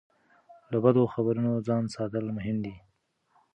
له 0.71 0.77
بدو 0.83 1.03
خبرونو 1.13 1.51
ځان 1.67 1.83
ساتل 1.95 2.25
مهم 2.37 2.57
دي. 2.65 2.75